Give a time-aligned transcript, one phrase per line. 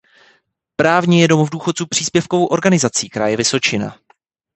[0.75, 3.97] Právně je domov důchodců příspěvkovou organizací kraje Vysočina.